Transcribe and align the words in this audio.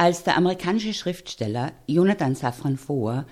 Als 0.00 0.22
der 0.22 0.36
amerikanische 0.36 0.94
Schriftsteller 0.94 1.72
Jonathan 1.88 2.36
Safran 2.36 2.76
Foer 2.76 3.26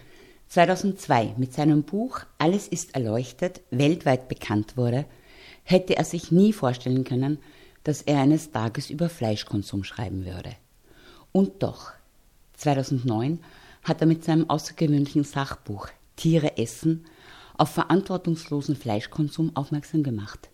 2002 0.48 1.34
mit 1.36 1.52
seinem 1.52 1.84
Buch 1.84 2.22
Alles 2.38 2.66
ist 2.66 2.96
erleuchtet 2.96 3.60
weltweit 3.70 4.26
bekannt 4.26 4.76
wurde, 4.76 5.04
hätte 5.62 5.96
er 5.96 6.02
sich 6.02 6.32
nie 6.32 6.52
vorstellen 6.52 7.04
können, 7.04 7.38
dass 7.84 8.02
er 8.02 8.18
eines 8.18 8.50
Tages 8.50 8.90
über 8.90 9.08
Fleischkonsum 9.08 9.84
schreiben 9.84 10.24
würde. 10.24 10.56
Und 11.30 11.62
doch, 11.62 11.92
2009 12.54 13.38
hat 13.84 14.00
er 14.00 14.08
mit 14.08 14.24
seinem 14.24 14.50
außergewöhnlichen 14.50 15.22
Sachbuch 15.22 15.86
Tiere 16.16 16.58
essen 16.58 17.04
auf 17.56 17.68
verantwortungslosen 17.68 18.74
Fleischkonsum 18.74 19.54
aufmerksam 19.54 20.02
gemacht. 20.02 20.48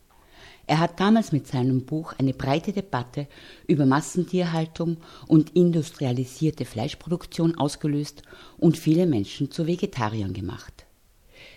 Er 0.73 0.81
hat 0.81 1.01
damals 1.01 1.33
mit 1.33 1.47
seinem 1.47 1.85
Buch 1.85 2.15
eine 2.17 2.33
breite 2.33 2.73
Debatte 2.73 3.29
über 3.67 3.85
Massentierhaltung 3.85 4.97
und 5.29 5.55
industrialisierte 5.55 6.65
Fleischproduktion 6.65 7.59
ausgelöst 7.59 8.23
und 8.57 8.79
viele 8.79 9.05
Menschen 9.05 9.51
zu 9.51 9.67
Vegetariern 9.67 10.33
gemacht. 10.33 10.87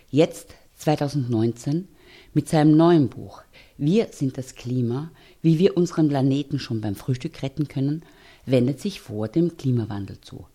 Jetzt, 0.10 0.56
2019, 0.76 1.88
mit 2.34 2.50
seinem 2.50 2.76
neuen 2.76 3.08
Buch 3.08 3.42
Wir 3.78 4.08
sind 4.12 4.38
das 4.38 4.54
Klima, 4.54 5.12
wie 5.42 5.60
wir 5.60 5.78
unseren 5.78 6.10
Planeten 6.10 6.60
schon 6.60 6.82
beim 6.82 6.96
Frühstück 6.96 7.42
retten 7.42 7.70
können, 7.70 8.04
wendet 8.46 8.82
sich 8.82 9.00
vor 9.00 9.30
dem 9.30 9.56
Klimawandel 9.56 10.20
zu. 10.20 10.46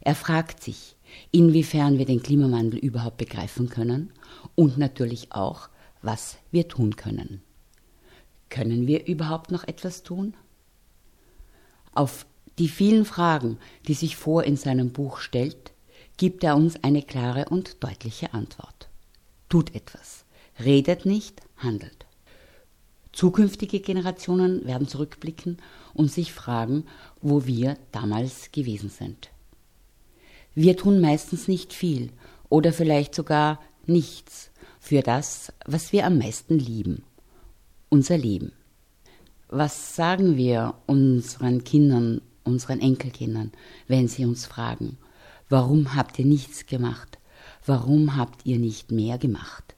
Er 0.00 0.16
fragt 0.16 0.60
sich, 0.60 0.96
inwiefern 1.30 1.98
wir 1.98 2.06
den 2.06 2.20
Klimawandel 2.20 2.80
überhaupt 2.80 3.18
begreifen 3.18 3.68
können 3.68 4.10
und 4.56 4.76
natürlich 4.76 5.30
auch, 5.30 5.68
was 6.02 6.38
wir 6.50 6.66
tun 6.66 6.96
können. 6.96 7.42
Können 8.52 8.86
wir 8.86 9.06
überhaupt 9.06 9.50
noch 9.50 9.64
etwas 9.64 10.02
tun? 10.02 10.34
Auf 11.94 12.26
die 12.58 12.68
vielen 12.68 13.06
Fragen, 13.06 13.56
die 13.88 13.94
sich 13.94 14.14
vor 14.14 14.44
in 14.44 14.58
seinem 14.58 14.90
Buch 14.92 15.20
stellt, 15.20 15.72
gibt 16.18 16.44
er 16.44 16.54
uns 16.54 16.76
eine 16.84 17.00
klare 17.00 17.46
und 17.48 17.82
deutliche 17.82 18.34
Antwort. 18.34 18.90
Tut 19.48 19.74
etwas, 19.74 20.26
redet 20.62 21.06
nicht, 21.06 21.40
handelt. 21.56 22.04
Zukünftige 23.12 23.80
Generationen 23.80 24.66
werden 24.66 24.86
zurückblicken 24.86 25.56
und 25.94 26.12
sich 26.12 26.34
fragen, 26.34 26.84
wo 27.22 27.46
wir 27.46 27.78
damals 27.90 28.52
gewesen 28.52 28.90
sind. 28.90 29.30
Wir 30.54 30.76
tun 30.76 31.00
meistens 31.00 31.48
nicht 31.48 31.72
viel 31.72 32.10
oder 32.50 32.74
vielleicht 32.74 33.14
sogar 33.14 33.62
nichts 33.86 34.50
für 34.78 35.00
das, 35.00 35.54
was 35.64 35.94
wir 35.94 36.04
am 36.04 36.18
meisten 36.18 36.58
lieben 36.58 37.02
unser 37.92 38.16
Leben. 38.16 38.52
Was 39.48 39.94
sagen 39.94 40.38
wir 40.38 40.74
unseren 40.86 41.62
Kindern, 41.62 42.22
unseren 42.42 42.80
Enkelkindern, 42.80 43.52
wenn 43.86 44.08
sie 44.08 44.24
uns 44.24 44.46
fragen, 44.46 44.96
warum 45.50 45.94
habt 45.94 46.18
ihr 46.18 46.24
nichts 46.24 46.64
gemacht? 46.64 47.18
Warum 47.66 48.16
habt 48.16 48.46
ihr 48.46 48.58
nicht 48.58 48.90
mehr 48.90 49.18
gemacht? 49.18 49.74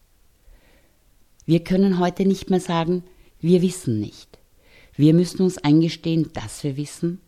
Wir 1.45 1.65
können 1.65 1.99
heute 1.99 2.25
nicht 2.25 2.51
mehr 2.51 2.61
sagen, 2.61 3.03
wir 3.41 3.63
wissen 3.63 3.99
nicht. 3.99 4.39
Wir 4.95 5.13
müssen 5.13 5.43
uns 5.43 5.59
eingestehen, 5.59 6.31
dass 6.35 6.63
wir 6.63 6.77
wissen 6.77 7.21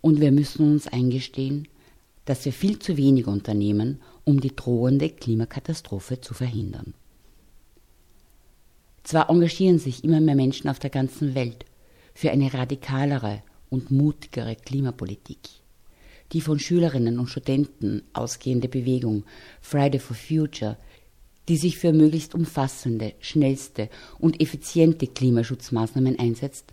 und 0.00 0.20
wir 0.20 0.32
müssen 0.32 0.72
uns 0.72 0.88
eingestehen, 0.88 1.68
dass 2.24 2.44
wir 2.44 2.52
viel 2.52 2.80
zu 2.80 2.96
wenig 2.96 3.28
unternehmen, 3.28 4.00
um 4.24 4.40
die 4.40 4.56
drohende 4.56 5.08
Klimakatastrophe 5.08 6.20
zu 6.20 6.34
verhindern. 6.34 6.94
Zwar 9.10 9.28
engagieren 9.28 9.80
sich 9.80 10.04
immer 10.04 10.20
mehr 10.20 10.36
Menschen 10.36 10.70
auf 10.70 10.78
der 10.78 10.88
ganzen 10.88 11.34
Welt 11.34 11.64
für 12.14 12.30
eine 12.30 12.54
radikalere 12.54 13.42
und 13.68 13.90
mutigere 13.90 14.54
Klimapolitik. 14.54 15.40
Die 16.30 16.40
von 16.40 16.60
Schülerinnen 16.60 17.18
und 17.18 17.26
Studenten 17.26 18.04
ausgehende 18.12 18.68
Bewegung 18.68 19.24
Friday 19.60 19.98
for 19.98 20.14
Future, 20.14 20.76
die 21.48 21.56
sich 21.56 21.76
für 21.76 21.92
möglichst 21.92 22.36
umfassende, 22.36 23.14
schnellste 23.18 23.88
und 24.20 24.40
effiziente 24.40 25.08
Klimaschutzmaßnahmen 25.08 26.16
einsetzt, 26.16 26.66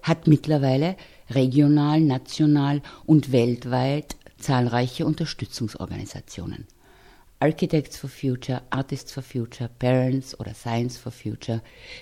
hat 0.00 0.26
mittlerweile 0.28 0.96
regional, 1.28 2.00
national 2.00 2.80
und 3.04 3.32
weltweit 3.32 4.16
zahlreiche 4.38 5.04
Unterstützungsorganisationen. 5.04 6.66
Architects 7.38 7.98
for 7.98 8.08
Future, 8.08 8.62
Artists 8.70 9.12
for 9.12 9.22
Future, 9.22 9.68
Parents 9.78 10.38
oder 10.40 10.54
Science 10.54 10.96
for 10.96 11.12
Future, 11.12 11.60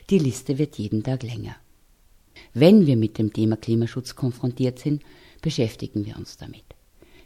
die 0.09 0.21
Liste 0.21 0.59
wird 0.59 0.79
jeden 0.79 1.03
Tag 1.03 1.25
länger. 1.25 1.57
Wenn 2.53 2.87
wir 2.87 2.97
mit 2.97 3.19
dem 3.19 3.33
Thema 3.33 3.57
Klimaschutz 3.57 4.15
konfrontiert 4.15 4.79
sind, 4.79 5.03
beschäftigen 5.43 6.07
wir 6.07 6.17
uns 6.17 6.37
damit. 6.37 6.63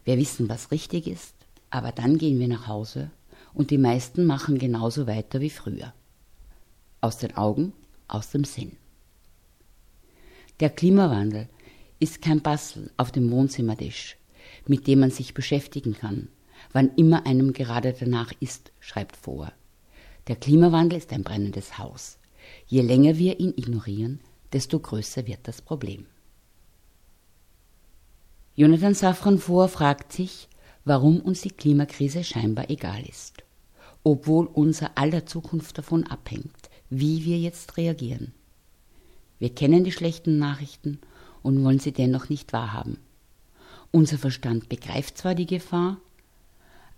Wir 0.05 0.17
wissen, 0.17 0.49
was 0.49 0.71
richtig 0.71 1.07
ist, 1.07 1.35
aber 1.69 1.93
dann 1.93 2.17
gehen 2.17 2.39
wir 2.39 2.49
nach 2.49 2.67
Hause 2.67 3.11
und 3.53 3.71
die 3.71 3.77
meisten 3.77 4.25
machen 4.25 4.59
genauso 4.59 5.07
weiter 5.07 5.43
wie 5.43 5.51
früher. 5.51 5.93
Aus 7.03 7.19
den 7.19 7.37
Augen, 7.37 7.75
aus 8.09 8.31
dem 8.31 8.45
Sinn. 8.45 8.77
Der 10.61 10.71
Klimawandel 10.71 11.47
ist 11.99 12.23
kein 12.23 12.41
Bastel 12.41 12.91
auf 12.97 13.13
dem 13.13 13.31
Wohnzimmertisch, 13.31 14.17
mit 14.67 14.87
dem 14.87 15.01
man 15.01 15.11
sich 15.11 15.35
beschäftigen 15.35 15.93
kann, 15.93 16.29
wann 16.73 16.95
immer 16.97 17.27
einem 17.27 17.53
gerade 17.53 17.93
danach 17.93 18.33
ist, 18.41 18.73
schreibt 18.81 19.17
vor. 19.17 19.53
Der 20.29 20.37
Klimawandel 20.37 20.99
ist 20.99 21.13
ein 21.13 21.25
brennendes 21.25 21.79
Haus. 21.79 22.19
Je 22.67 22.83
länger 22.83 23.17
wir 23.17 23.41
ihn 23.41 23.55
ignorieren, 23.57 24.21
desto 24.53 24.79
größer 24.79 25.27
wird 25.27 25.41
das 25.45 25.63
Problem. 25.63 26.07
Jonathan 28.55 28.95
Safran 28.95 29.39
vor 29.39 29.69
fragt 29.69 30.13
sich, 30.13 30.49
warum 30.85 31.21
uns 31.21 31.43
die 31.43 31.51
Klimakrise 31.51 32.25
scheinbar 32.25 32.71
egal 32.71 33.03
ist, 33.07 33.45
obwohl 34.03 34.47
unser 34.47 34.99
aller 34.99 35.27
Zukunft 35.27 35.79
davon 35.79 36.05
abhängt, 36.05 36.69
wie 36.91 37.25
wir 37.25 37.39
jetzt 37.39 37.77
reagieren. 37.77 38.33
Wir 39.39 39.55
kennen 39.55 39.85
die 39.85 39.93
schlechten 39.93 40.39
Nachrichten 40.39 40.99
und 41.43 41.63
wollen 41.63 41.79
sie 41.79 41.93
dennoch 41.93 42.29
nicht 42.29 42.53
wahrhaben. 42.53 42.99
Unser 43.93 44.19
Verstand 44.19 44.69
begreift 44.69 45.17
zwar 45.17 45.35
die 45.35 45.47
Gefahr, 45.47 45.99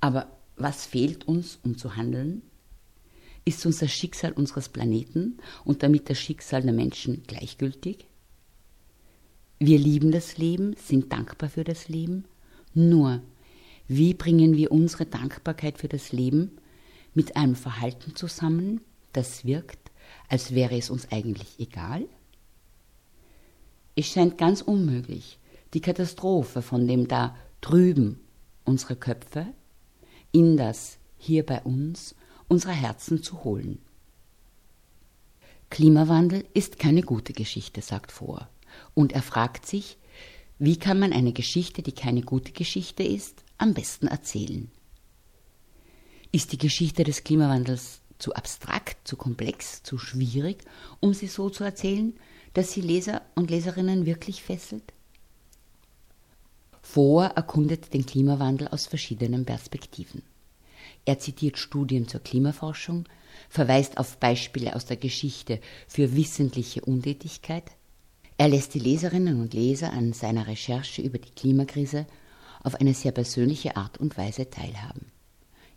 aber 0.01 0.31
was 0.57 0.87
fehlt 0.87 1.27
uns, 1.27 1.59
um 1.63 1.77
zu 1.77 1.97
handeln? 1.97 2.43
Ist 3.45 3.65
uns 3.65 3.79
das 3.79 3.91
Schicksal 3.91 4.33
unseres 4.33 4.69
Planeten 4.69 5.39
und 5.65 5.83
damit 5.83 6.11
das 6.11 6.19
Schicksal 6.19 6.63
der 6.63 6.73
Menschen 6.73 7.23
gleichgültig? 7.27 8.07
Wir 9.59 9.79
lieben 9.79 10.11
das 10.11 10.39
Leben, 10.39 10.75
sind 10.77 11.13
dankbar 11.13 11.51
für 11.51 11.65
das 11.65 11.89
Leben. 11.89 12.25
Nur, 12.75 13.23
wie 13.89 14.15
bringen 14.15 14.57
wir 14.57 14.71
unsere 14.73 15.07
Dankbarkeit 15.07 15.79
für 15.79 15.89
das 15.89 16.13
Leben 16.13 16.53
mit 17.15 17.37
einem 17.37 17.57
Verhalten 17.57 18.15
zusammen, 18.15 18.81
das 19.13 19.45
wirkt, 19.45 19.91
als 20.29 20.55
wäre 20.55 20.77
es 20.77 20.91
uns 20.91 21.11
eigentlich 21.11 21.59
egal? 21.59 22.07
Es 23.97 24.07
scheint 24.07 24.39
ganz 24.39 24.63
unmöglich, 24.63 25.39
die 25.75 25.81
Katastrophe 25.81 26.63
von 26.63 26.87
dem 26.87 27.09
da 27.09 27.37
drüben 27.61 28.21
unsere 28.65 28.97
Köpfe 28.97 29.47
in 30.33 30.57
das 30.57 30.99
hier 31.19 31.45
bei 31.45 31.63
uns 31.63 32.15
unsere 32.49 32.73
Herzen 32.73 33.23
zu 33.23 33.45
holen. 33.45 33.79
Klimawandel 35.71 36.45
ist 36.53 36.79
keine 36.79 37.03
gute 37.03 37.33
Geschichte, 37.33 37.81
sagt 37.81 38.11
vor. 38.11 38.49
Und 38.95 39.13
er 39.13 39.23
fragt 39.23 39.67
sich, 39.67 39.99
wie 40.59 40.77
kann 40.77 40.99
man 40.99 41.13
eine 41.13 41.33
Geschichte, 41.33 41.83
die 41.83 41.93
keine 41.93 42.23
gute 42.23 42.53
Geschichte 42.53 43.03
ist, 43.03 43.45
am 43.57 43.73
besten 43.73 44.09
erzählen? 44.09 44.71
Ist 46.33 46.53
die 46.53 46.59
Geschichte 46.59 47.05
des 47.05 47.25
Klimawandels 47.25 48.03
zu 48.19 48.35
abstrakt, 48.35 49.07
zu 49.07 49.17
komplex, 49.17 49.83
zu 49.83 49.97
schwierig, 49.97 50.65
um 51.01 51.15
sie 51.15 51.29
so 51.29 51.51
zu 51.51 51.65
erzählen, 51.65 52.15
dass 52.53 52.73
sie 52.73 52.81
Leser 52.81 53.23
und 53.35 53.51
Leserinnen 53.51 54.07
wirklich 54.07 54.43
fesselt? 54.43 54.93
Vor 56.93 57.27
erkundet 57.27 57.95
den 57.95 58.05
Klimawandel 58.05 58.67
aus 58.67 58.87
verschiedenen 58.87 59.45
Perspektiven. 59.45 60.23
Er 61.05 61.21
zitiert 61.21 61.57
Studien 61.57 62.09
zur 62.09 62.19
Klimaforschung, 62.21 63.05
verweist 63.49 63.97
auf 63.97 64.17
Beispiele 64.17 64.75
aus 64.75 64.87
der 64.87 64.97
Geschichte 64.97 65.61
für 65.87 66.17
wissentliche 66.17 66.81
Untätigkeit. 66.81 67.63
Er 68.39 68.49
lässt 68.49 68.75
die 68.75 68.81
Leserinnen 68.81 69.41
und 69.41 69.55
Leser 69.55 69.93
an 69.93 70.13
seiner 70.13 70.49
Recherche 70.49 71.01
über 71.01 71.19
die 71.19 71.31
Klimakrise 71.31 72.07
auf 72.65 72.75
eine 72.75 72.93
sehr 72.93 73.13
persönliche 73.13 73.77
Art 73.77 73.99
und 73.99 74.19
Weise 74.19 74.51
teilhaben. 74.51 75.13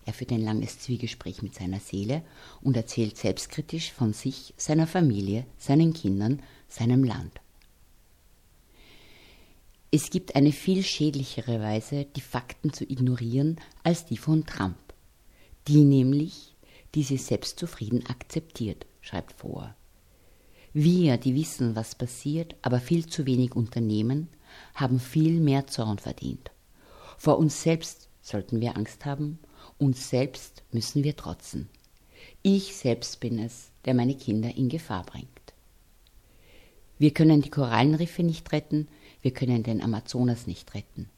Er 0.05 0.13
führt 0.13 0.31
ein 0.31 0.41
langes 0.41 0.79
Zwiegespräch 0.79 1.43
mit 1.43 1.53
seiner 1.53 1.79
Seele 1.79 2.23
und 2.61 2.75
erzählt 2.75 3.17
selbstkritisch 3.17 3.91
von 3.91 4.13
sich, 4.13 4.55
seiner 4.57 4.87
Familie, 4.87 5.45
seinen 5.59 5.93
Kindern, 5.93 6.41
seinem 6.67 7.03
Land. 7.03 7.42
Es 9.95 10.09
gibt 10.09 10.35
eine 10.35 10.51
viel 10.51 10.81
schädlichere 10.81 11.61
Weise, 11.61 12.05
die 12.15 12.21
Fakten 12.21 12.73
zu 12.73 12.83
ignorieren, 12.83 13.57
als 13.83 14.07
die 14.07 14.17
von 14.17 14.43
Trump. 14.43 14.75
Die 15.67 15.83
nämlich, 15.83 16.55
die 16.95 17.03
sie 17.03 17.17
selbstzufrieden 17.17 18.03
akzeptiert, 18.07 18.87
schreibt 19.01 19.33
vor. 19.33 19.75
Wir, 20.73 21.17
die 21.17 21.35
wissen, 21.35 21.75
was 21.75 21.93
passiert, 21.93 22.55
aber 22.63 22.79
viel 22.79 23.05
zu 23.05 23.27
wenig 23.27 23.55
unternehmen, 23.55 24.29
haben 24.73 24.99
viel 24.99 25.39
mehr 25.39 25.67
Zorn 25.67 25.99
verdient. 25.99 26.49
Vor 27.19 27.37
uns 27.37 27.61
selbst 27.61 28.09
sollten 28.23 28.61
wir 28.61 28.75
Angst 28.75 29.05
haben, 29.05 29.37
uns 29.77 30.09
selbst 30.09 30.63
müssen 30.71 31.03
wir 31.03 31.15
trotzen. 31.15 31.69
Ich 32.41 32.75
selbst 32.75 33.19
bin 33.19 33.37
es, 33.37 33.69
der 33.85 33.93
meine 33.93 34.15
Kinder 34.15 34.55
in 34.55 34.69
Gefahr 34.69 35.03
bringt. 35.03 35.27
Wir 36.97 37.11
können 37.11 37.43
die 37.43 37.51
Korallenriffe 37.51 38.23
nicht 38.23 38.51
retten, 38.51 38.87
wir 39.23 39.31
können 39.31 39.63
den 39.63 39.81
Amazonas 39.81 40.45
nicht 40.45 40.75
retten. 40.75 41.09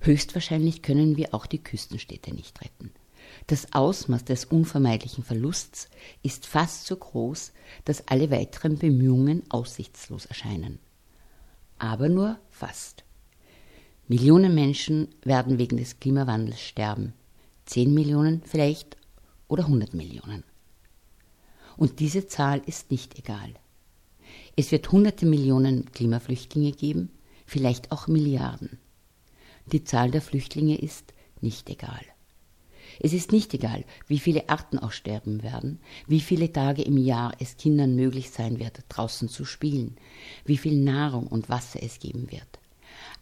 Höchstwahrscheinlich 0.00 0.82
können 0.82 1.16
wir 1.16 1.34
auch 1.34 1.46
die 1.46 1.62
Küstenstädte 1.62 2.32
nicht 2.32 2.60
retten. 2.60 2.92
Das 3.46 3.72
Ausmaß 3.72 4.24
des 4.24 4.44
unvermeidlichen 4.44 5.24
Verlusts 5.24 5.88
ist 6.22 6.46
fast 6.46 6.86
so 6.86 6.96
groß, 6.96 7.52
dass 7.84 8.06
alle 8.06 8.30
weiteren 8.30 8.78
Bemühungen 8.78 9.42
aussichtslos 9.48 10.26
erscheinen. 10.26 10.78
Aber 11.78 12.08
nur 12.08 12.38
fast. 12.50 13.04
Millionen 14.08 14.54
Menschen 14.54 15.08
werden 15.22 15.58
wegen 15.58 15.78
des 15.78 15.98
Klimawandels 15.98 16.60
sterben. 16.60 17.14
Zehn 17.64 17.94
Millionen 17.94 18.42
vielleicht 18.44 18.98
oder 19.48 19.66
hundert 19.66 19.94
Millionen. 19.94 20.44
Und 21.76 21.98
diese 22.00 22.26
Zahl 22.26 22.60
ist 22.66 22.90
nicht 22.90 23.18
egal. 23.18 23.54
Es 24.56 24.70
wird 24.70 24.92
hunderte 24.92 25.26
Millionen 25.26 25.90
Klimaflüchtlinge 25.92 26.72
geben, 26.72 27.10
vielleicht 27.44 27.92
auch 27.92 28.06
Milliarden. 28.06 28.78
Die 29.66 29.84
Zahl 29.84 30.10
der 30.10 30.22
Flüchtlinge 30.22 30.76
ist 30.76 31.14
nicht 31.40 31.70
egal. 31.70 32.02
Es 33.00 33.12
ist 33.12 33.32
nicht 33.32 33.54
egal, 33.54 33.84
wie 34.06 34.18
viele 34.18 34.48
Arten 34.48 34.78
aussterben 34.78 35.42
werden, 35.42 35.80
wie 36.06 36.20
viele 36.20 36.52
Tage 36.52 36.82
im 36.82 36.96
Jahr 36.96 37.32
es 37.40 37.56
Kindern 37.56 37.96
möglich 37.96 38.30
sein 38.30 38.58
wird, 38.58 38.84
draußen 38.88 39.28
zu 39.28 39.44
spielen, 39.44 39.96
wie 40.44 40.58
viel 40.58 40.76
Nahrung 40.76 41.26
und 41.26 41.48
Wasser 41.48 41.82
es 41.82 41.98
geben 41.98 42.30
wird. 42.30 42.60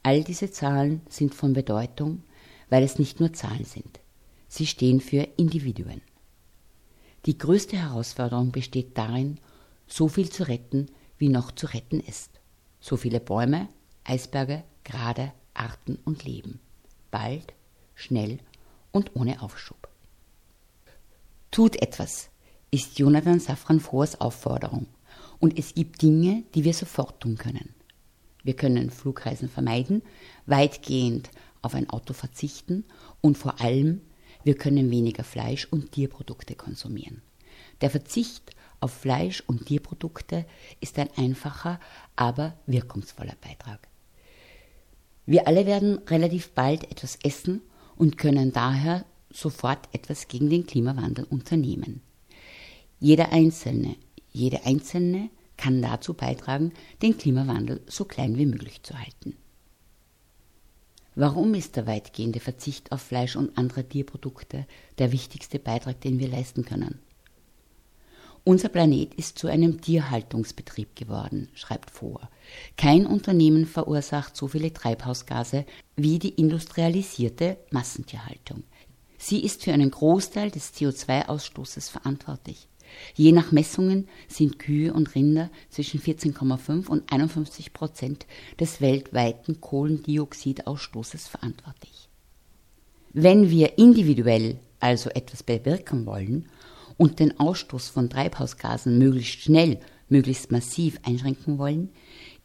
All 0.03 0.25
diese 0.25 0.51
Zahlen 0.51 1.01
sind 1.09 1.35
von 1.35 1.53
Bedeutung, 1.53 2.23
weil 2.69 2.83
es 2.83 2.99
nicht 2.99 3.21
nur 3.21 3.33
Zahlen 3.33 3.65
sind. 3.65 4.01
Sie 4.49 4.67
stehen 4.67 5.01
für 5.01 5.27
Individuen. 5.37 6.03
Die 7.25 7.39
größte 7.39 7.77
Herausforderung 7.77 8.51
besteht 8.51 8.99
darin, 8.99 9.39
so 9.87 10.09
viel 10.09 10.29
zu 10.31 10.49
retten, 10.49 10.89
wie 11.19 11.29
noch 11.29 11.53
zu 11.53 11.67
retten 11.67 12.01
ist. 12.01 12.41
So 12.81 12.97
viele 12.97 13.21
Bäume, 13.21 13.69
Eisberge, 14.05 14.65
gerade 14.85 15.33
Arten 15.55 15.99
und 16.05 16.25
Leben. 16.25 16.61
Bald, 17.11 17.53
schnell 17.95 18.39
und 18.91 19.15
ohne 19.15 19.43
Aufschub. 19.43 19.89
Tut 21.51 21.81
etwas, 21.83 22.31
ist 22.71 22.99
Jonathan 22.99 23.41
Safran 23.41 23.81
Foers 23.81 24.21
Aufforderung. 24.21 24.87
Und 25.39 25.59
es 25.59 25.75
gibt 25.75 26.03
Dinge, 26.03 26.45
die 26.55 26.65
wir 26.65 26.73
sofort 26.73 27.21
tun 27.21 27.37
können. 27.37 27.75
Wir 28.43 28.57
können 28.57 28.91
Flugreisen 28.91 29.49
vermeiden, 29.49 30.03
weitgehend 30.47 31.31
auf 31.61 31.75
ein 31.75 31.91
Auto 31.91 32.13
verzichten 32.13 32.85
und 33.21 33.39
vor 33.39 33.61
allem, 33.61 34.01
wir 34.45 34.57
können 34.57 34.91
weniger 34.91 35.23
Fleisch 35.23 35.67
und 35.71 35.93
Tierprodukte 35.93 36.57
konsumieren. 36.57 37.23
Der 37.81 37.91
Verzicht 37.91 38.57
auf 38.81 38.93
Fleisch 38.93 39.43
und 39.47 39.67
Tierprodukte 39.67 40.45
ist 40.81 40.99
ein 40.99 41.11
einfacher, 41.17 41.79
aber 42.17 42.57
wirkungsvoller 42.67 43.37
Beitrag. 43.41 43.92
Wir 45.33 45.49
alle 45.49 45.65
werden 45.65 45.97
relativ 46.09 46.51
bald 46.51 46.85
etwas 46.91 47.19
essen 47.23 47.63
und 47.97 48.19
können 48.19 48.53
daher 48.53 49.07
sofort 49.31 49.89
etwas 49.95 50.29
gegen 50.29 50.51
den 50.51 50.67
Klimawandel 50.67 51.25
unternehmen. 51.25 52.03
Jeder 53.01 53.33
Einzelne, 53.33 53.97
jede 54.31 54.67
Einzelne 54.67 55.31
kann 55.57 55.81
dazu 55.81 56.13
beitragen, 56.13 56.75
den 57.01 57.17
Klimawandel 57.17 57.81
so 57.87 58.05
klein 58.05 58.37
wie 58.37 58.45
möglich 58.45 58.83
zu 58.83 58.93
halten. 58.93 59.35
Warum 61.15 61.55
ist 61.55 61.77
der 61.77 61.87
weitgehende 61.87 62.41
Verzicht 62.41 62.93
auf 62.93 63.01
Fleisch 63.01 63.35
und 63.35 63.57
andere 63.57 63.89
Tierprodukte 63.89 64.67
der 64.99 65.13
wichtigste 65.13 65.59
Beitrag, 65.59 65.99
den 66.03 66.19
wir 66.19 66.29
leisten 66.29 66.67
können? 66.67 66.99
Unser 68.45 68.71
Planet 68.71 69.15
ist 69.15 69.39
zu 69.39 69.47
einem 69.47 69.81
Tierhaltungsbetrieb 69.81 70.97
geworden, 70.97 71.49
schreibt 71.55 71.93
vor. 71.93 72.29
Kein 72.77 73.07
Unternehmen 73.07 73.67
verursacht 73.67 74.37
so 74.37 74.49
viele 74.49 74.73
Treibhausgase 74.73 75.65
wie 75.95 76.19
die 76.19 76.31
industrialisierte 76.31 77.59
Massentierhaltung. 77.71 78.65
Sie 79.17 79.45
ist 79.45 79.63
für 79.63 79.73
einen 79.73 79.93
Großteil 79.93 80.51
des 80.51 80.75
CO2-Ausstoßes 80.75 81.89
verantwortlich. 81.89 82.67
Je 83.15 83.31
nach 83.31 83.53
Messungen 83.53 84.09
sind 84.27 84.59
Kühe 84.59 84.93
und 84.93 85.15
Rinder 85.15 85.49
zwischen 85.71 86.01
14,5 86.01 86.89
und 86.89 87.13
51 87.13 87.73
Prozent 87.73 88.27
des 88.59 88.81
weltweiten 88.81 89.61
Kohlendioxidausstoßes 89.61 91.29
verantwortlich. 91.29 92.09
Wenn 93.13 93.51
wir 93.51 93.79
individuell 93.79 94.59
also 94.81 95.11
etwas 95.11 95.45
bewirken 95.45 96.07
wollen 96.07 96.49
und 97.03 97.19
den 97.19 97.41
Ausstoß 97.41 97.89
von 97.89 98.09
Treibhausgasen 98.11 98.97
möglichst 98.97 99.41
schnell, 99.41 99.81
möglichst 100.09 100.53
massiv 100.53 101.01
einschränken 101.03 101.59
wollen, 101.59 101.89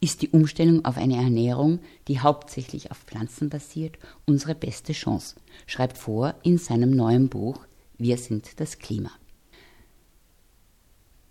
ist 0.00 0.20
die 0.20 0.30
Umstellung 0.30 0.84
auf 0.84 0.96
eine 0.96 1.14
Ernährung, 1.14 1.78
die 2.08 2.18
hauptsächlich 2.18 2.90
auf 2.90 2.98
Pflanzen 2.98 3.50
basiert, 3.50 3.98
unsere 4.26 4.56
beste 4.56 4.94
Chance, 4.94 5.36
schreibt 5.68 5.96
vor 5.96 6.34
in 6.42 6.58
seinem 6.58 6.90
neuen 6.90 7.28
Buch 7.28 7.60
Wir 7.98 8.18
sind 8.18 8.58
das 8.58 8.80
Klima. 8.80 9.12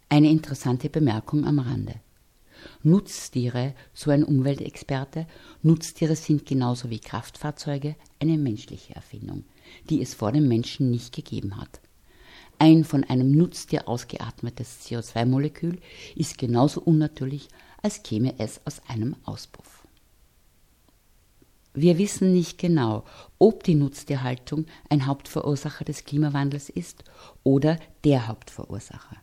Eine 0.08 0.30
interessante 0.30 0.90
Bemerkung 0.90 1.44
am 1.44 1.60
Rande. 1.60 1.96
Nutztiere, 2.82 3.74
so 3.94 4.10
ein 4.10 4.24
Umweltexperte, 4.24 5.28
Nutztiere 5.64 6.16
sind 6.16 6.46
genauso 6.46 6.90
wie 6.90 7.00
Kraftfahrzeuge 7.00 7.98
eine 8.22 8.38
menschliche 8.38 8.96
Erfindung, 8.96 9.44
die 9.90 10.02
es 10.02 10.14
vor 10.14 10.32
dem 10.32 10.48
Menschen 10.48 10.90
nicht 10.92 11.14
gegeben 11.14 11.58
hat. 11.58 11.82
Ein 12.60 12.84
von 12.84 13.04
einem 13.04 13.32
Nutztier 13.32 13.88
ausgeatmetes 13.88 14.86
CO2-Molekül 14.86 15.80
ist 16.16 16.38
genauso 16.38 16.82
unnatürlich, 16.82 17.50
als 17.84 18.02
käme 18.02 18.34
es 18.40 18.62
aus 18.66 18.82
einem 18.88 19.16
Auspuff. 19.24 19.88
Wir 21.76 22.00
wissen 22.00 22.34
nicht 22.34 22.58
genau, 22.58 23.04
ob 23.38 23.64
die 23.64 23.76
Nutztierhaltung 23.76 24.66
ein 24.90 25.06
Hauptverursacher 25.06 25.86
des 25.86 26.06
Klimawandels 26.06 26.70
ist 26.70 27.04
oder 27.44 27.78
der 28.04 28.28
Hauptverursacher. 28.28 29.18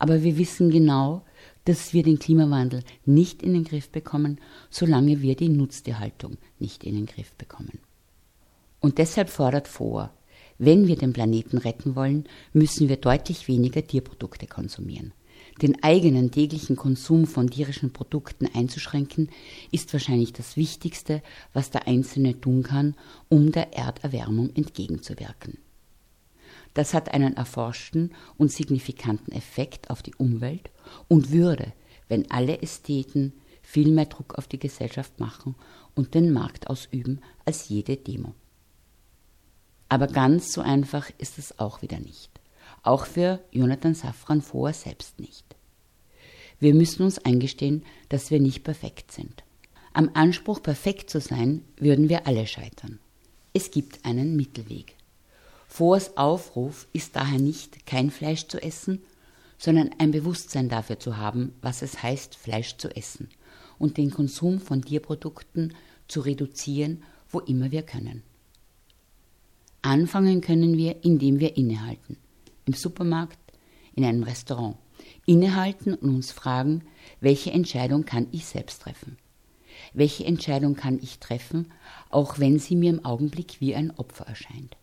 Aber 0.00 0.24
wir 0.24 0.36
wissen 0.36 0.70
genau, 0.70 1.24
dass 1.66 1.92
wir 1.92 2.02
den 2.02 2.18
Klimawandel 2.18 2.82
nicht 3.04 3.44
in 3.44 3.52
den 3.52 3.62
Griff 3.62 3.90
bekommen, 3.90 4.40
solange 4.70 5.22
wir 5.22 5.36
die 5.36 5.48
Nutztierhaltung 5.48 6.36
nicht 6.58 6.82
in 6.82 6.96
den 6.96 7.06
Griff 7.06 7.32
bekommen. 7.34 7.78
Und 8.80 8.98
deshalb 8.98 9.28
fordert 9.28 9.68
vor, 9.68 10.10
wenn 10.60 10.86
wir 10.86 10.96
den 10.96 11.14
Planeten 11.14 11.56
retten 11.56 11.96
wollen, 11.96 12.24
müssen 12.52 12.90
wir 12.90 12.98
deutlich 12.98 13.48
weniger 13.48 13.86
Tierprodukte 13.86 14.46
konsumieren. 14.46 15.14
Den 15.62 15.82
eigenen 15.82 16.30
täglichen 16.30 16.76
Konsum 16.76 17.26
von 17.26 17.48
tierischen 17.48 17.94
Produkten 17.94 18.46
einzuschränken, 18.52 19.30
ist 19.72 19.90
wahrscheinlich 19.94 20.34
das 20.34 20.58
Wichtigste, 20.58 21.22
was 21.54 21.70
der 21.70 21.88
Einzelne 21.88 22.38
tun 22.38 22.62
kann, 22.62 22.94
um 23.30 23.52
der 23.52 23.72
Erderwärmung 23.72 24.54
entgegenzuwirken. 24.54 25.56
Das 26.74 26.92
hat 26.92 27.12
einen 27.14 27.38
erforschten 27.38 28.12
und 28.36 28.52
signifikanten 28.52 29.32
Effekt 29.32 29.88
auf 29.88 30.02
die 30.02 30.14
Umwelt 30.14 30.70
und 31.08 31.32
würde, 31.32 31.72
wenn 32.08 32.30
alle 32.30 32.60
Ästheten 32.60 33.32
viel 33.62 33.90
mehr 33.90 34.06
Druck 34.06 34.34
auf 34.36 34.46
die 34.46 34.58
Gesellschaft 34.58 35.20
machen 35.20 35.54
und 35.94 36.14
den 36.14 36.32
Markt 36.32 36.68
ausüben 36.68 37.20
als 37.46 37.70
jede 37.70 37.96
Demo. 37.96 38.34
Aber 39.90 40.06
ganz 40.06 40.52
so 40.52 40.60
einfach 40.60 41.10
ist 41.18 41.36
es 41.36 41.58
auch 41.58 41.82
wieder 41.82 41.98
nicht. 41.98 42.30
Auch 42.82 43.06
für 43.06 43.40
Jonathan 43.50 43.94
Safran 43.94 44.40
Foer 44.40 44.72
selbst 44.72 45.18
nicht. 45.18 45.44
Wir 46.60 46.74
müssen 46.74 47.02
uns 47.02 47.18
eingestehen, 47.18 47.84
dass 48.08 48.30
wir 48.30 48.38
nicht 48.38 48.62
perfekt 48.62 49.10
sind. 49.10 49.42
Am 49.92 50.10
Anspruch, 50.14 50.62
perfekt 50.62 51.10
zu 51.10 51.20
sein, 51.20 51.64
würden 51.76 52.08
wir 52.08 52.28
alle 52.28 52.46
scheitern. 52.46 53.00
Es 53.52 53.72
gibt 53.72 54.04
einen 54.04 54.36
Mittelweg. 54.36 54.94
Foers 55.66 56.16
Aufruf 56.16 56.86
ist 56.92 57.16
daher 57.16 57.40
nicht, 57.40 57.84
kein 57.84 58.12
Fleisch 58.12 58.46
zu 58.46 58.62
essen, 58.62 59.02
sondern 59.58 59.90
ein 59.98 60.12
Bewusstsein 60.12 60.68
dafür 60.68 61.00
zu 61.00 61.16
haben, 61.16 61.52
was 61.62 61.82
es 61.82 62.00
heißt, 62.02 62.36
Fleisch 62.36 62.76
zu 62.76 62.94
essen 62.94 63.28
und 63.78 63.96
den 63.96 64.12
Konsum 64.12 64.60
von 64.60 64.82
Tierprodukten 64.82 65.74
zu 66.06 66.20
reduzieren, 66.20 67.02
wo 67.28 67.40
immer 67.40 67.72
wir 67.72 67.82
können. 67.82 68.22
Anfangen 69.82 70.40
können 70.40 70.76
wir, 70.76 71.04
indem 71.04 71.40
wir 71.40 71.56
innehalten. 71.56 72.18
Im 72.66 72.74
Supermarkt, 72.74 73.38
in 73.94 74.04
einem 74.04 74.22
Restaurant. 74.22 74.76
Innehalten 75.26 75.94
und 75.94 76.10
uns 76.10 76.32
fragen, 76.32 76.82
welche 77.20 77.50
Entscheidung 77.50 78.04
kann 78.04 78.26
ich 78.32 78.46
selbst 78.46 78.82
treffen? 78.82 79.16
Welche 79.94 80.24
Entscheidung 80.24 80.74
kann 80.74 80.98
ich 81.02 81.18
treffen, 81.18 81.72
auch 82.10 82.38
wenn 82.38 82.58
sie 82.58 82.76
mir 82.76 82.90
im 82.90 83.04
Augenblick 83.04 83.60
wie 83.60 83.74
ein 83.74 83.90
Opfer 83.96 84.26
erscheint? 84.26 84.76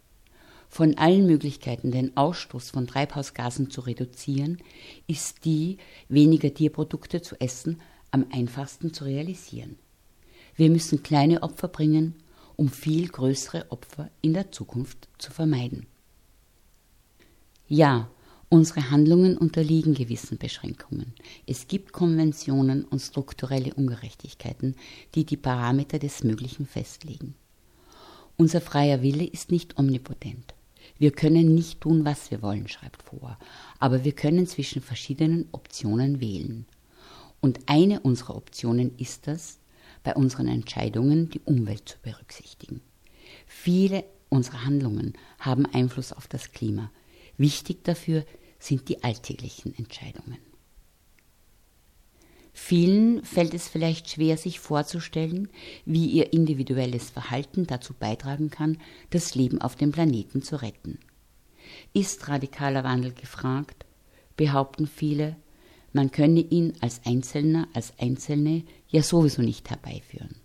Von 0.69 0.97
allen 0.97 1.27
Möglichkeiten, 1.27 1.91
den 1.91 2.17
Ausstoß 2.17 2.71
von 2.71 2.87
Treibhausgasen 2.87 3.69
zu 3.69 3.81
reduzieren, 3.81 4.57
ist 5.05 5.45
die, 5.45 5.77
weniger 6.09 6.53
Tierprodukte 6.53 7.21
zu 7.21 7.39
essen, 7.39 7.79
am 8.11 8.25
einfachsten 8.31 8.93
zu 8.93 9.05
realisieren. 9.05 9.77
Wir 10.55 10.69
müssen 10.69 11.03
kleine 11.03 11.43
Opfer 11.43 11.67
bringen, 11.67 12.15
um 12.57 12.69
viel 12.69 13.07
größere 13.07 13.71
Opfer 13.71 14.09
in 14.21 14.33
der 14.33 14.51
Zukunft 14.51 15.07
zu 15.17 15.31
vermeiden. 15.31 15.85
Ja, 17.69 18.09
unsere 18.49 18.91
Handlungen 18.91 19.37
unterliegen 19.37 19.93
gewissen 19.93 20.37
Beschränkungen. 20.37 21.13
Es 21.45 21.67
gibt 21.67 21.93
Konventionen 21.93 22.83
und 22.83 22.99
strukturelle 22.99 23.73
Ungerechtigkeiten, 23.73 24.75
die 25.15 25.25
die 25.25 25.37
Parameter 25.37 25.99
des 25.99 26.23
Möglichen 26.23 26.65
festlegen. 26.65 27.35
Unser 28.37 28.61
freier 28.61 29.01
Wille 29.01 29.25
ist 29.25 29.51
nicht 29.51 29.77
omnipotent. 29.77 30.53
Wir 30.97 31.11
können 31.11 31.53
nicht 31.53 31.81
tun, 31.81 32.05
was 32.05 32.31
wir 32.31 32.41
wollen, 32.41 32.67
schreibt 32.67 33.03
vor, 33.03 33.37
aber 33.79 34.03
wir 34.03 34.13
können 34.13 34.47
zwischen 34.47 34.81
verschiedenen 34.81 35.47
Optionen 35.51 36.21
wählen. 36.21 36.65
Und 37.39 37.59
eine 37.67 37.99
unserer 37.99 38.35
Optionen 38.35 38.97
ist 38.97 39.27
es, 39.27 39.59
bei 40.07 40.15
unseren 40.15 40.47
Entscheidungen 40.47 41.29
die 41.29 41.41
Umwelt 41.41 41.89
zu 41.89 41.97
berücksichtigen. 42.01 42.79
Viele 43.45 44.05
unserer 44.29 44.63
Handlungen 44.63 45.11
haben 45.37 45.65
Einfluss 45.65 46.13
auf 46.13 46.29
das 46.29 46.53
Klima. 46.53 46.89
Wichtig 47.35 47.83
dafür 47.83 48.23
sind 48.57 48.87
die 48.87 49.03
alltäglichen 49.03 49.77
Entscheidungen. 49.77 50.37
Vielen 52.53 53.21
fällt 53.25 53.53
es 53.53 53.67
vielleicht 53.67 54.09
schwer, 54.09 54.37
sich 54.37 54.61
vorzustellen, 54.61 55.49
wie 55.83 56.05
ihr 56.05 56.31
individuelles 56.31 57.09
Verhalten 57.09 57.67
dazu 57.67 57.93
beitragen 57.93 58.49
kann, 58.49 58.77
das 59.09 59.35
Leben 59.35 59.59
auf 59.59 59.75
dem 59.75 59.91
Planeten 59.91 60.41
zu 60.41 60.61
retten. 60.61 60.99
Ist 61.91 62.29
radikaler 62.29 62.85
Wandel 62.85 63.11
gefragt, 63.11 63.85
behaupten 64.37 64.87
viele, 64.87 65.35
man 65.93 66.11
könne 66.11 66.41
ihn 66.41 66.73
als 66.81 67.01
Einzelner, 67.05 67.67
als 67.73 67.93
Einzelne 67.99 68.63
ja 68.89 69.01
sowieso 69.01 69.41
nicht 69.41 69.69
herbeiführen, 69.69 70.35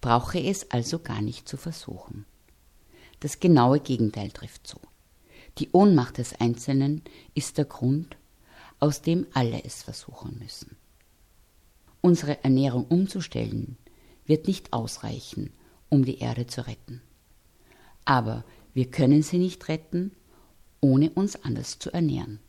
brauche 0.00 0.40
es 0.40 0.70
also 0.70 0.98
gar 0.98 1.22
nicht 1.22 1.48
zu 1.48 1.56
versuchen. 1.56 2.24
Das 3.20 3.40
genaue 3.40 3.80
Gegenteil 3.80 4.30
trifft 4.30 4.66
zu. 4.66 4.78
Die 5.58 5.68
Ohnmacht 5.72 6.18
des 6.18 6.34
Einzelnen 6.34 7.02
ist 7.34 7.58
der 7.58 7.66
Grund, 7.66 8.16
aus 8.78 9.02
dem 9.02 9.26
alle 9.34 9.62
es 9.62 9.82
versuchen 9.82 10.38
müssen. 10.38 10.76
Unsere 12.00 12.42
Ernährung 12.42 12.86
umzustellen 12.86 13.76
wird 14.24 14.46
nicht 14.46 14.72
ausreichen, 14.72 15.52
um 15.90 16.04
die 16.04 16.18
Erde 16.18 16.46
zu 16.46 16.66
retten. 16.66 17.02
Aber 18.06 18.44
wir 18.72 18.90
können 18.90 19.22
sie 19.22 19.38
nicht 19.38 19.68
retten, 19.68 20.12
ohne 20.80 21.10
uns 21.10 21.36
anders 21.44 21.78
zu 21.78 21.92
ernähren. 21.92 22.40